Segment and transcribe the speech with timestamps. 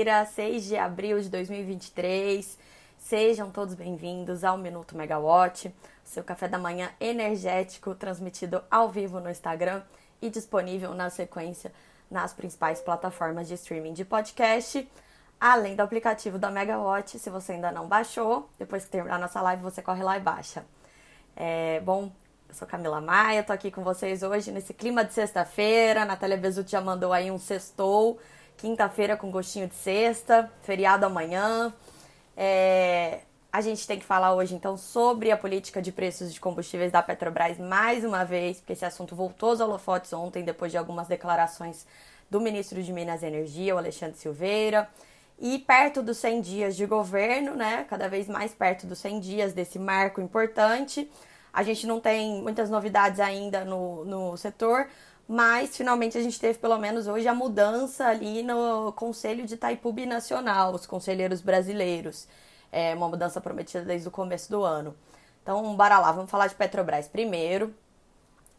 [0.00, 2.58] quinta-feira, 6 de abril de 2023.
[2.98, 9.28] Sejam todos bem-vindos ao Minuto Megawatt, seu café da manhã energético transmitido ao vivo no
[9.28, 9.82] Instagram
[10.22, 11.70] e disponível na sequência
[12.10, 14.90] nas principais plataformas de streaming de podcast,
[15.38, 17.18] além do aplicativo da Megawatt.
[17.18, 20.64] Se você ainda não baixou, depois que terminar nossa live, você corre lá e baixa.
[21.36, 22.10] É, bom,
[22.48, 26.06] eu sou Camila Maia, tô aqui com vocês hoje nesse clima de sexta-feira.
[26.06, 28.18] Natália Bezutti já mandou aí um sextou,
[28.60, 31.72] quinta-feira com gostinho de sexta, feriado amanhã.
[32.36, 36.92] É, a gente tem que falar hoje então sobre a política de preços de combustíveis
[36.92, 41.08] da Petrobras mais uma vez, porque esse assunto voltou aos holofotes ontem depois de algumas
[41.08, 41.86] declarações
[42.30, 44.88] do ministro de Minas e Energia, o Alexandre Silveira.
[45.38, 49.52] E perto dos 100 dias de governo, né, cada vez mais perto dos 100 dias
[49.54, 51.10] desse marco importante,
[51.50, 54.86] a gente não tem muitas novidades ainda no, no setor,
[55.30, 59.94] mas finalmente a gente teve pelo menos hoje a mudança ali no Conselho de Itaipu
[60.04, 62.26] Nacional, os conselheiros brasileiros.
[62.72, 64.92] É uma mudança prometida desde o começo do ano.
[65.40, 67.72] Então, bora lá, vamos falar de Petrobras primeiro.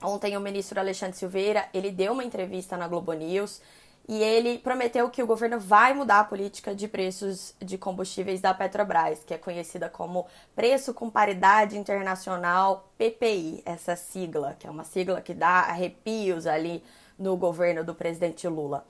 [0.01, 3.61] Ontem o ministro Alexandre Silveira, ele deu uma entrevista na Globo News
[4.07, 8.53] e ele prometeu que o governo vai mudar a política de preços de combustíveis da
[8.53, 14.83] Petrobras, que é conhecida como Preço com Paridade Internacional PPI, essa sigla, que é uma
[14.83, 16.83] sigla que dá arrepios ali
[17.17, 18.85] no governo do presidente Lula.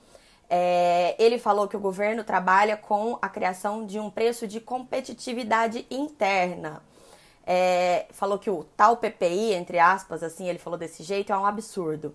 [0.48, 5.86] É, ele falou que o governo trabalha com a criação de um preço de competitividade
[5.90, 6.82] interna.
[7.46, 11.46] É, falou que o tal PPI, entre aspas, assim, ele falou desse jeito, é um
[11.46, 12.14] absurdo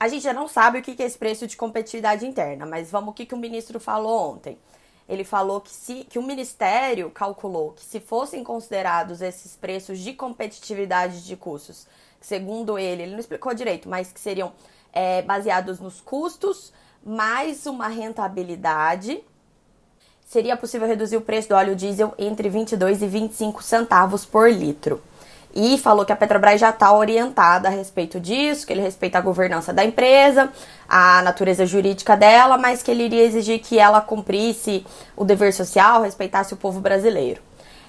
[0.00, 3.10] a gente já não sabe o que é esse preço de competitividade interna, mas vamos
[3.10, 4.56] o que, que o ministro falou ontem.
[5.08, 10.12] Ele falou que, se, que o ministério calculou que se fossem considerados esses preços de
[10.12, 11.86] competitividade de custos,
[12.20, 14.52] segundo ele, ele não explicou direito, mas que seriam
[14.92, 16.72] é, baseados nos custos
[17.04, 19.24] mais uma rentabilidade,
[20.26, 25.02] seria possível reduzir o preço do óleo diesel entre 22 e 25 centavos por litro
[25.54, 29.20] e falou que a Petrobras já está orientada a respeito disso, que ele respeita a
[29.20, 30.50] governança da empresa,
[30.88, 34.84] a natureza jurídica dela, mas que ele iria exigir que ela cumprisse
[35.16, 37.40] o dever social, respeitasse o povo brasileiro.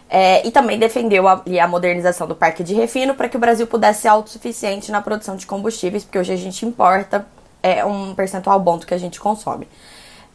[0.09, 3.68] É, e também defendeu a, a, modernização do parque de refino para que o Brasil
[3.68, 7.28] pudesse ser autossuficiente na produção de combustíveis, porque hoje a gente importa
[7.62, 9.68] é, um percentual bom do que a gente consome.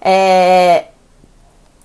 [0.01, 0.85] É,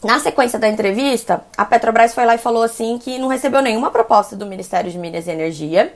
[0.04, 3.92] na sequência da entrevista, a Petrobras foi lá e falou assim que não recebeu nenhuma
[3.92, 5.94] proposta do Ministério de Minas e Energia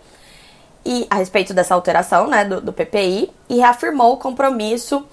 [0.85, 5.05] e a respeito dessa alteração, né, do, do PPI, e reafirmou o compromisso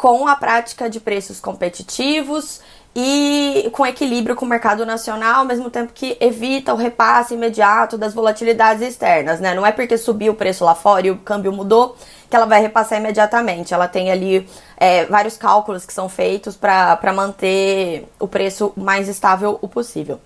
[0.00, 2.62] com a prática de preços competitivos
[2.96, 7.98] e com equilíbrio com o mercado nacional, ao mesmo tempo que evita o repasse imediato
[7.98, 9.52] das volatilidades externas, né?
[9.52, 11.94] Não é porque subiu o preço lá fora e o câmbio mudou
[12.30, 13.74] que ela vai repassar imediatamente.
[13.74, 19.58] Ela tem ali é, vários cálculos que são feitos para manter o preço mais estável
[19.60, 20.18] o possível.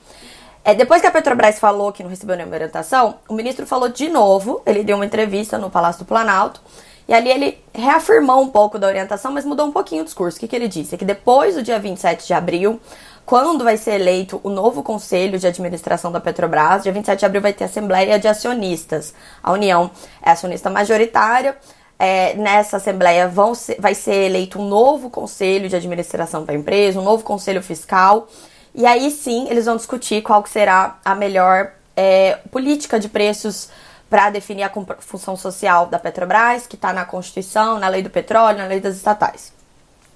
[0.63, 4.09] É, depois que a Petrobras falou que não recebeu nenhuma orientação, o ministro falou de
[4.09, 6.61] novo, ele deu uma entrevista no Palácio do Planalto,
[7.07, 10.37] e ali ele reafirmou um pouco da orientação, mas mudou um pouquinho o discurso.
[10.37, 10.95] O que, que ele disse?
[10.95, 12.81] É que depois do dia 27 de abril,
[13.27, 17.43] quando vai ser eleito o novo conselho de administração da Petrobras, dia 27 de abril
[17.43, 19.15] vai ter assembleia de acionistas.
[19.43, 19.91] A União
[20.23, 21.57] é acionista majoritária,
[21.99, 26.59] é, nessa Assembleia vão ser, vai ser eleito um novo conselho de administração para a
[26.59, 28.29] empresa, um novo conselho fiscal,
[28.75, 33.71] e aí sim eles vão discutir qual que será a melhor é, política de preços
[34.15, 34.71] para definir a
[35.01, 38.95] função social da Petrobras, que está na Constituição, na lei do petróleo, na lei das
[38.95, 39.53] estatais.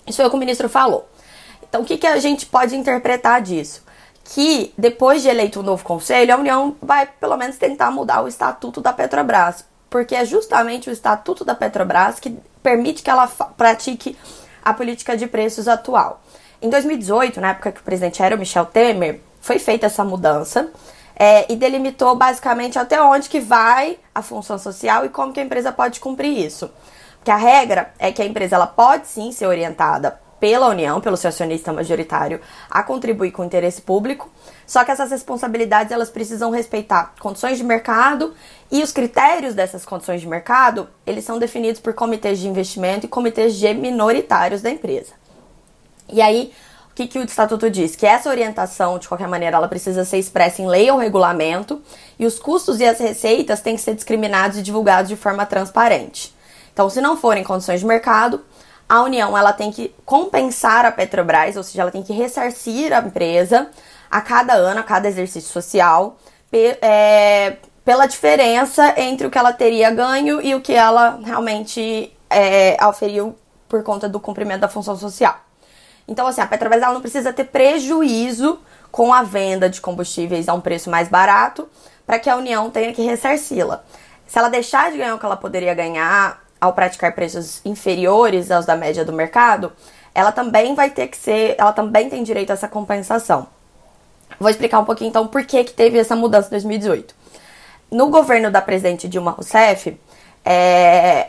[0.06, 1.08] Isso foi o que o ministro falou.
[1.68, 3.82] Então, o que, que a gente pode interpretar disso?
[4.22, 8.22] Que depois de eleito o um novo conselho, a União vai pelo menos tentar mudar
[8.22, 13.26] o estatuto da Petrobras porque é justamente o estatuto da Petrobras que permite que ela
[13.26, 14.16] pratique
[14.64, 16.22] a política de preços atual.
[16.62, 20.70] Em 2018, na época que o presidente era o Michel Temer, foi feita essa mudança
[21.18, 25.42] é, e delimitou basicamente até onde que vai a função social e como que a
[25.42, 26.70] empresa pode cumprir isso.
[27.16, 31.16] Porque a regra é que a empresa ela pode sim ser orientada pela União, pelo
[31.16, 34.30] seu acionista majoritário, a contribuir com o interesse público.
[34.64, 38.34] Só que essas responsabilidades elas precisam respeitar condições de mercado
[38.70, 43.08] e os critérios dessas condições de mercado, eles são definidos por comitês de investimento e
[43.08, 45.14] comitês de minoritários da empresa.
[46.08, 46.52] E aí,
[46.98, 47.94] que, que o estatuto diz?
[47.94, 51.80] Que essa orientação, de qualquer maneira, ela precisa ser expressa em lei ou regulamento,
[52.18, 56.34] e os custos e as receitas têm que ser discriminados e divulgados de forma transparente.
[56.72, 58.44] Então, se não forem condições de mercado,
[58.88, 62.98] a União ela tem que compensar a Petrobras, ou seja, ela tem que ressarcir a
[62.98, 63.68] empresa
[64.10, 66.16] a cada ano, a cada exercício social,
[66.52, 72.76] é, pela diferença entre o que ela teria ganho e o que ela realmente é,
[72.82, 73.36] auferiu
[73.68, 75.47] por conta do cumprimento da função social.
[76.08, 78.58] Então, assim, a Petrobras ela não precisa ter prejuízo
[78.90, 81.68] com a venda de combustíveis a um preço mais barato
[82.06, 83.84] para que a União tenha que ressarci-la.
[84.26, 88.64] Se ela deixar de ganhar o que ela poderia ganhar ao praticar preços inferiores aos
[88.64, 89.70] da média do mercado,
[90.14, 93.46] ela também vai ter que ser, ela também tem direito a essa compensação.
[94.40, 97.14] Vou explicar um pouquinho então por que, que teve essa mudança em 2018.
[97.90, 99.98] No governo da presidente Dilma Rousseff,
[100.44, 101.28] é,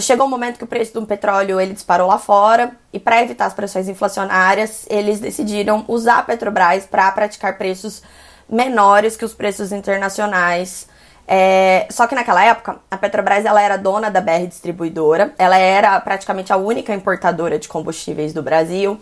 [0.00, 3.46] chegou um momento que o preço do petróleo ele disparou lá fora e para evitar
[3.46, 8.02] as pressões inflacionárias, eles decidiram usar a Petrobras para praticar preços
[8.48, 10.86] menores que os preços internacionais.
[11.28, 15.98] É, só que naquela época, a Petrobras ela era dona da BR Distribuidora, ela era
[16.00, 18.98] praticamente a única importadora de combustíveis do Brasil.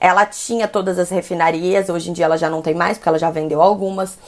[0.00, 3.18] Ela tinha todas as refinarias, hoje em dia ela já não tem mais, porque ela
[3.18, 4.18] já vendeu algumas.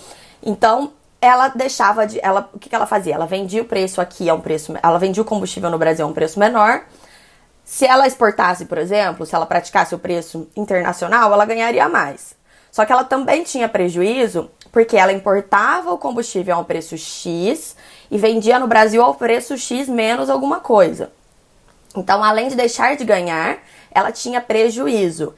[0.43, 2.19] Então, ela deixava de.
[2.23, 3.15] Ela, o que, que ela fazia?
[3.15, 4.75] Ela vendia o preço aqui a um preço.
[4.83, 6.83] Ela vendia o combustível no Brasil a um preço menor.
[7.65, 12.35] Se ela exportasse, por exemplo, se ela praticasse o preço internacional, ela ganharia mais.
[12.73, 17.77] Só que ela também tinha prejuízo porque ela importava o combustível a um preço X
[18.11, 21.11] e vendia no Brasil ao preço X menos alguma coisa.
[21.97, 23.59] Então, além de deixar de ganhar,
[23.91, 25.35] ela tinha prejuízo.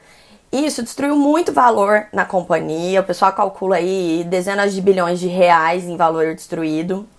[0.53, 3.01] Isso destruiu muito valor na companhia.
[3.01, 7.09] O pessoal calcula aí dezenas de bilhões de reais em valor destruído.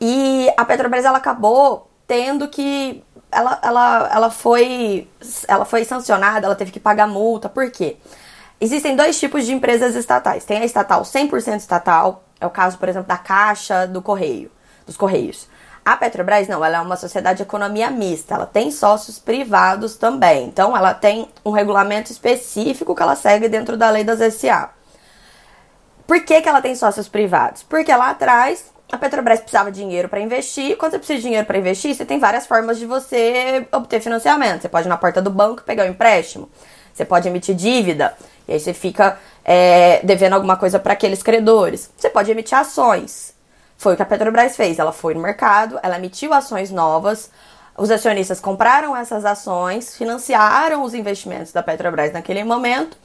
[0.00, 3.02] E a Petrobras ela acabou tendo que
[3.32, 5.08] ela, ela, ela foi
[5.48, 7.48] ela foi sancionada, ela teve que pagar multa.
[7.48, 7.96] Por quê?
[8.60, 10.44] Existem dois tipos de empresas estatais.
[10.44, 14.52] Tem a estatal 100% estatal, é o caso, por exemplo, da Caixa do Correio,
[14.86, 15.48] dos Correios.
[15.88, 20.44] A Petrobras não, ela é uma sociedade de economia mista, ela tem sócios privados também.
[20.44, 24.68] Então ela tem um regulamento específico que ela segue dentro da lei das SA.
[26.06, 27.62] Por que, que ela tem sócios privados?
[27.62, 30.76] Porque lá atrás a Petrobras precisava de dinheiro para investir.
[30.76, 34.60] Quando você precisa de dinheiro para investir, você tem várias formas de você obter financiamento.
[34.60, 36.50] Você pode ir na porta do banco pegar um empréstimo.
[36.92, 38.14] Você pode emitir dívida.
[38.46, 41.90] E aí você fica é, devendo alguma coisa para aqueles credores.
[41.96, 43.37] Você pode emitir ações.
[43.78, 44.78] Foi o que a Petrobras fez.
[44.78, 47.30] Ela foi no mercado, ela emitiu ações novas,
[47.76, 52.98] os acionistas compraram essas ações, financiaram os investimentos da Petrobras naquele momento,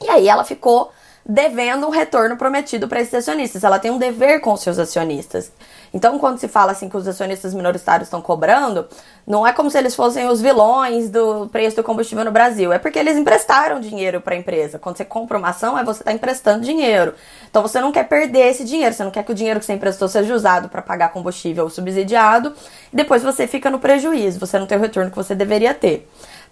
[0.00, 0.90] e aí ela ficou
[1.24, 3.62] devendo um retorno prometido para esses acionistas.
[3.62, 5.52] Ela tem um dever com os seus acionistas.
[5.94, 8.88] Então, quando se fala assim que os acionistas minoritários estão cobrando,
[9.26, 12.72] não é como se eles fossem os vilões do preço do combustível no Brasil.
[12.72, 14.78] É porque eles emprestaram dinheiro para a empresa.
[14.78, 17.14] Quando você compra uma ação, é você está emprestando dinheiro.
[17.50, 18.94] Então, você não quer perder esse dinheiro.
[18.94, 22.54] Você não quer que o dinheiro que você emprestou seja usado para pagar combustível subsidiado.
[22.92, 24.40] E depois você fica no prejuízo.
[24.40, 26.08] Você não tem o retorno que você deveria ter.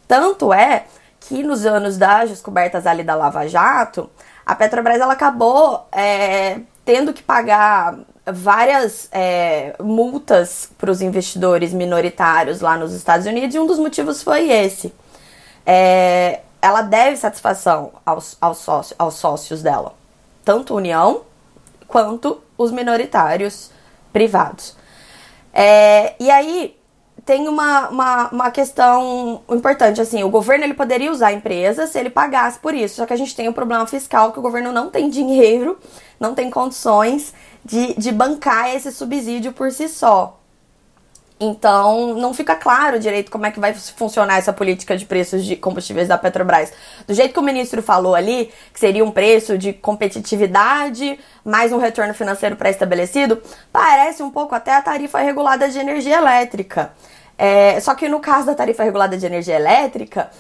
[0.06, 0.84] Tanto é
[1.20, 4.10] que nos anos das descobertas ali da Lava Jato,
[4.44, 6.58] a Petrobras ela acabou é,
[6.90, 13.60] tendo que pagar várias é, multas para os investidores minoritários lá nos Estados Unidos e
[13.60, 14.92] um dos motivos foi esse.
[15.64, 19.94] É, ela deve satisfação aos, aos, sócios, aos sócios dela,
[20.44, 21.22] tanto União
[21.86, 23.70] quanto os minoritários
[24.12, 24.74] privados.
[25.54, 26.76] É, e aí
[27.24, 31.98] tem uma, uma, uma questão importante, assim, o governo ele poderia usar a empresa se
[31.98, 34.72] ele pagasse por isso, só que a gente tem um problema fiscal que o governo
[34.72, 35.78] não tem dinheiro,
[36.18, 37.34] não tem condições
[37.64, 40.39] de, de bancar esse subsídio por si só.
[41.42, 45.56] Então, não fica claro direito como é que vai funcionar essa política de preços de
[45.56, 46.70] combustíveis da Petrobras.
[47.06, 51.78] Do jeito que o ministro falou ali, que seria um preço de competitividade mais um
[51.78, 53.40] retorno financeiro pré-estabelecido,
[53.72, 56.92] parece um pouco até a tarifa regulada de energia elétrica.
[57.38, 60.30] É, só que no caso da tarifa regulada de energia elétrica,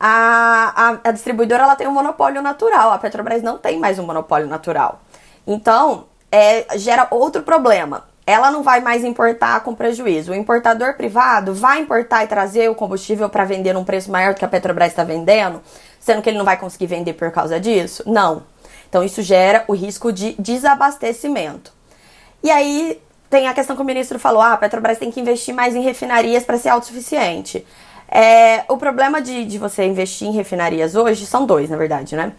[0.00, 4.04] a, a, a distribuidora ela tem um monopólio natural, a Petrobras não tem mais um
[4.04, 5.02] monopólio natural.
[5.46, 10.32] Então, é, gera outro problema ela não vai mais importar com prejuízo.
[10.32, 14.38] O importador privado vai importar e trazer o combustível para vender num preço maior do
[14.38, 15.62] que a Petrobras está vendendo,
[15.98, 18.02] sendo que ele não vai conseguir vender por causa disso?
[18.06, 18.42] Não.
[18.86, 21.72] Então isso gera o risco de desabastecimento.
[22.42, 25.54] E aí tem a questão que o ministro falou: ah, a Petrobras tem que investir
[25.54, 27.66] mais em refinarias para ser autossuficiente.
[28.10, 32.32] É, o problema de, de você investir em refinarias hoje são dois, na verdade, né?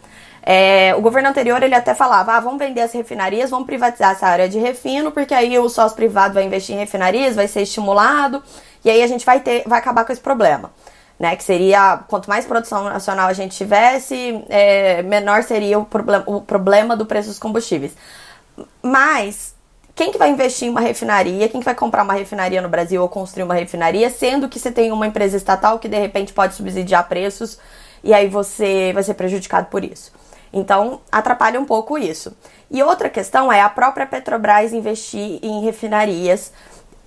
[0.52, 4.26] É, o governo anterior ele até falava, ah, vamos vender as refinarias, vamos privatizar essa
[4.26, 8.42] área de refino, porque aí o sócio privado vai investir em refinarias, vai ser estimulado,
[8.84, 10.72] e aí a gente vai ter, vai acabar com esse problema.
[11.20, 16.24] Né, que seria, quanto mais produção nacional a gente tivesse, é, menor seria o, problem,
[16.26, 17.92] o problema do preço dos combustíveis.
[18.82, 19.54] Mas,
[19.94, 21.48] quem que vai investir em uma refinaria?
[21.48, 24.72] Quem que vai comprar uma refinaria no Brasil ou construir uma refinaria, sendo que você
[24.72, 27.60] tem uma empresa estatal que de repente pode subsidiar preços
[28.04, 30.12] e aí você vai ser prejudicado por isso?
[30.52, 32.36] Então, atrapalha um pouco isso.
[32.72, 36.52] E outra questão é a própria Petrobras investir em refinarias.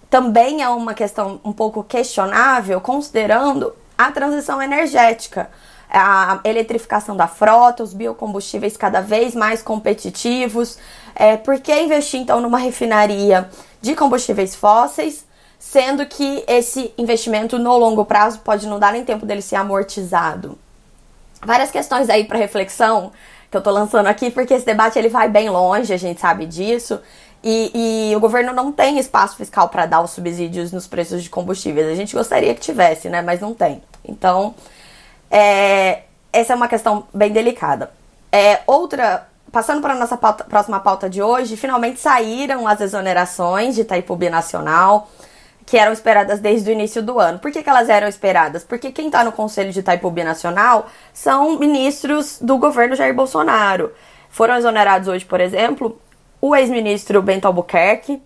[0.09, 5.51] Também é uma questão um pouco questionável, considerando a transição energética.
[5.95, 10.79] a eletrificação da frota, os biocombustíveis cada vez mais competitivos.
[11.15, 13.51] É, por que investir então numa refinaria
[13.83, 15.27] de combustíveis fósseis,
[15.59, 20.59] sendo que esse investimento no longo prazo pode não dar nem tempo dele ser amortizado?
[21.45, 23.13] Várias questões aí para reflexão
[23.53, 26.47] que eu tô lançando aqui, porque esse debate ele vai bem longe, a gente sabe
[26.47, 26.99] disso.
[27.45, 31.29] E, e o governo não tem espaço fiscal para dar os subsídios nos preços de
[31.29, 31.87] combustíveis.
[31.87, 33.21] A gente gostaria que tivesse, né?
[33.21, 33.83] Mas não tem.
[34.03, 34.55] Então,
[35.31, 37.91] é, essa é uma questão bem delicada.
[38.31, 43.75] É, outra, passando para a nossa pauta, próxima pauta de hoje, finalmente saíram as exonerações
[43.75, 45.11] de Itaipu Nacional,
[45.73, 47.39] que eram esperadas desde o início do ano.
[47.39, 48.63] Por que, que elas eram esperadas?
[48.63, 53.91] Porque quem está no Conselho de Itaipu Nacional são ministros do governo Jair Bolsonaro.
[54.29, 55.99] Foram exonerados hoje, por exemplo,
[56.43, 58.21] o ex-ministro Bento Albuquerque,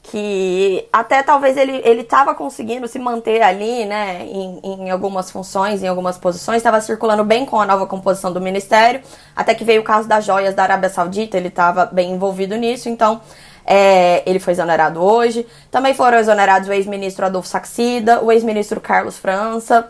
[0.00, 5.82] que até talvez ele ele estava conseguindo se manter ali, né, em, em algumas funções,
[5.82, 9.02] em algumas posições, estava circulando bem com a nova composição do ministério,
[9.34, 12.88] até que veio o caso das joias da Arábia Saudita, ele estava bem envolvido nisso,
[12.88, 13.20] então
[13.66, 15.46] é, ele foi exonerado hoje.
[15.70, 19.88] Também foram exonerados o ex-ministro Adolfo Saxida, o ex-ministro Carlos França.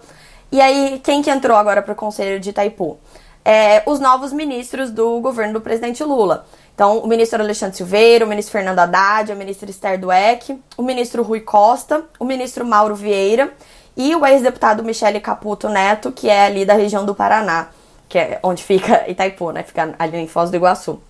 [0.51, 2.99] E aí, quem que entrou agora para o Conselho de Itaipu?
[3.45, 6.47] É, os novos ministros do governo do presidente Lula.
[6.75, 11.23] Então, o ministro Alexandre Silveira, o ministro Fernando Haddad, a ministra Esther Dweck, o ministro
[11.23, 13.53] Rui Costa, o ministro Mauro Vieira
[13.97, 17.69] e o ex-deputado Michele Caputo Neto, que é ali da região do Paraná,
[18.09, 19.63] que é onde fica Itaipu, né?
[19.63, 21.01] Fica ali em Foz do Iguaçu.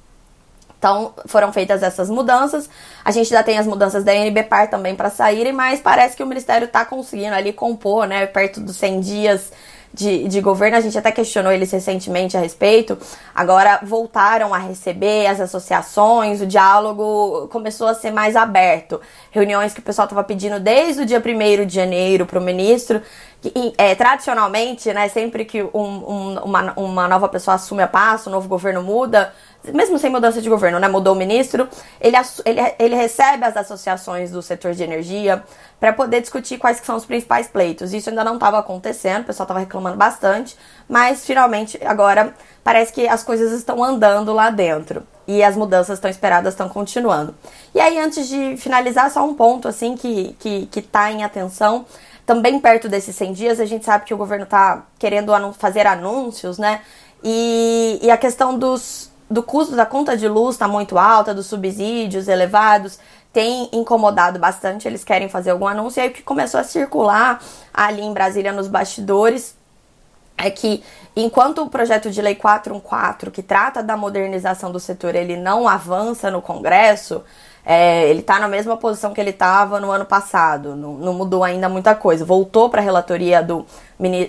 [0.82, 2.68] Então, foram feitas essas mudanças.
[3.04, 6.26] A gente já tem as mudanças da NBPAR também para saírem, mas parece que o
[6.26, 9.52] Ministério está conseguindo ali compor, né, perto dos 100 dias
[9.94, 12.96] de, de governo, a gente até questionou eles recentemente a respeito.
[13.34, 19.00] Agora voltaram a receber as associações, o diálogo começou a ser mais aberto.
[19.30, 23.02] Reuniões que o pessoal estava pedindo desde o dia 1 de janeiro para o ministro.
[23.76, 28.32] É, tradicionalmente, né, sempre que um, um, uma, uma nova pessoa assume a pasta, o
[28.32, 29.34] novo governo muda,
[29.64, 31.68] mesmo sem mudança de governo, né, mudou o ministro,
[32.00, 35.42] ele, ele, ele recebe as associações do setor de energia,
[35.82, 37.92] para poder discutir quais são os principais pleitos.
[37.92, 40.56] Isso ainda não estava acontecendo, o pessoal estava reclamando bastante,
[40.88, 42.32] mas finalmente agora
[42.62, 47.34] parece que as coisas estão andando lá dentro e as mudanças estão esperadas estão continuando.
[47.74, 51.84] E aí, antes de finalizar, só um ponto assim que, que, que tá em atenção.
[52.24, 56.58] Também perto desses 100 dias, a gente sabe que o governo está querendo fazer anúncios,
[56.58, 56.80] né?
[57.22, 61.46] E, e a questão dos, do custo da conta de luz está muito alta, dos
[61.46, 62.98] subsídios elevados
[63.32, 66.00] tem incomodado bastante, eles querem fazer algum anúncio.
[66.00, 69.56] E aí o que começou a circular ali em Brasília nos bastidores
[70.36, 70.82] é que
[71.16, 76.30] enquanto o projeto de lei 414, que trata da modernização do setor, ele não avança
[76.30, 77.24] no Congresso,
[77.64, 81.44] é, ele está na mesma posição que ele estava no ano passado, não, não, mudou
[81.44, 82.24] ainda muita coisa.
[82.24, 83.64] Voltou para a relatoria do,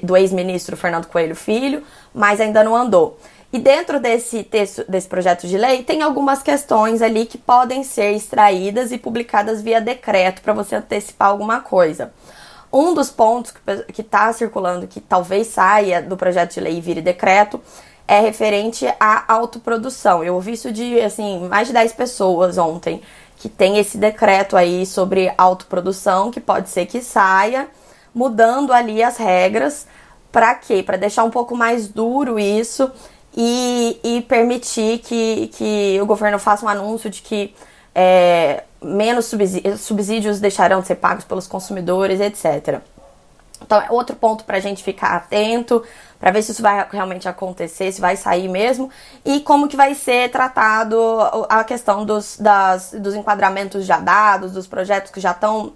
[0.03, 3.17] do ex-ministro Fernando Coelho Filho, mas ainda não andou.
[3.51, 8.11] E dentro desse texto, desse projeto de lei, tem algumas questões ali que podem ser
[8.13, 12.11] extraídas e publicadas via decreto para você antecipar alguma coisa.
[12.71, 13.53] Um dos pontos
[13.93, 17.61] que está circulando, que talvez saia do projeto de lei e vire decreto,
[18.07, 20.23] é referente à autoprodução.
[20.23, 23.01] Eu ouvi isso de assim, mais de 10 pessoas ontem
[23.43, 27.67] que tem esse decreto aí sobre autoprodução, que pode ser que saia,
[28.15, 29.85] mudando ali as regras.
[30.31, 30.81] Para quê?
[30.81, 32.89] Para deixar um pouco mais duro isso
[33.35, 37.53] e, e permitir que, que o governo faça um anúncio de que
[37.93, 42.79] é, menos subsídios, subsídios deixarão de ser pagos pelos consumidores, etc.
[43.63, 45.83] Então, é outro ponto para a gente ficar atento,
[46.19, 48.89] para ver se isso vai realmente acontecer, se vai sair mesmo,
[49.25, 50.97] e como que vai ser tratado
[51.49, 55.73] a questão dos, das, dos enquadramentos já dados, dos projetos que já estão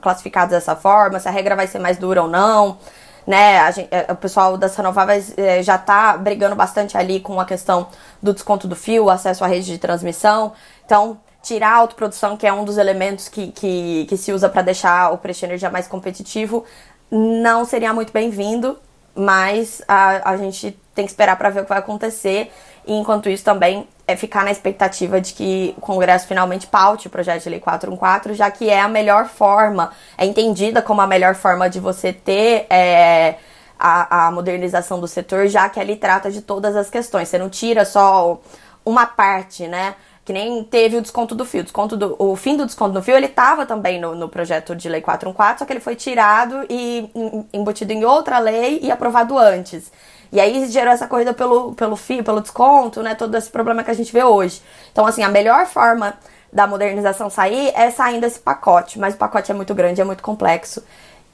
[0.00, 2.78] classificados dessa forma, se a regra vai ser mais dura ou não
[3.26, 3.70] né?
[3.72, 7.88] Gente, é, o pessoal das renováveis é, já está brigando bastante ali com a questão
[8.22, 10.52] do desconto do fio, acesso à rede de transmissão.
[10.84, 14.62] Então, tirar a autoprodução, que é um dos elementos que, que, que se usa para
[14.62, 16.64] deixar o preço de energia mais competitivo,
[17.10, 18.78] não seria muito bem-vindo,
[19.14, 22.52] mas a, a gente tem que esperar para ver o que vai acontecer.
[22.86, 27.10] E enquanto isso também é ficar na expectativa de que o Congresso finalmente paute o
[27.10, 31.34] projeto de lei 414, já que é a melhor forma, é entendida como a melhor
[31.34, 33.36] forma de você ter é,
[33.78, 37.28] a, a modernização do setor, já que ali trata de todas as questões.
[37.28, 38.40] Você não tira só
[38.84, 39.94] uma parte, né?
[40.30, 41.64] Que nem teve o desconto do fio.
[41.64, 44.88] Desconto do, o fim do desconto do fio, ele estava também no, no, projeto de
[44.88, 47.10] lei 414, só que ele foi tirado e
[47.52, 49.90] embutido em outra lei e aprovado antes.
[50.30, 53.16] E aí gerou essa corrida pelo, pelo fio, pelo desconto, né?
[53.16, 54.62] Todo esse problema que a gente vê hoje.
[54.92, 56.14] Então, assim, a melhor forma
[56.52, 59.00] da modernização sair é saindo desse pacote.
[59.00, 60.80] Mas o pacote é muito grande, é muito complexo.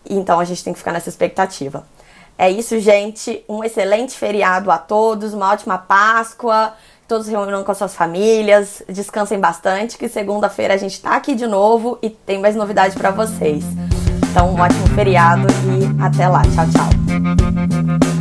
[0.08, 1.86] Então a gente tem que ficar nessa expectativa.
[2.38, 3.44] É isso, gente.
[3.46, 6.72] Um excelente feriado a todos, uma ótima Páscoa
[7.06, 11.46] todos reúnam com as suas famílias, descansem bastante, que segunda-feira a gente tá aqui de
[11.46, 13.64] novo e tem mais novidade para vocês.
[14.30, 16.42] Então, um ótimo feriado e até lá.
[16.42, 18.15] Tchau, tchau.